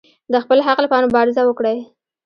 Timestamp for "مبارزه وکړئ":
1.09-1.77